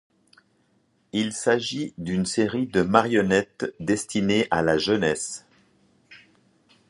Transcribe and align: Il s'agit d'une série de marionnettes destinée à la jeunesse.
Il 1.13 1.31
s'agit 1.31 1.93
d'une 1.99 2.25
série 2.25 2.65
de 2.65 2.81
marionnettes 2.81 3.71
destinée 3.79 4.47
à 4.49 4.63
la 4.63 4.79
jeunesse. 4.79 5.45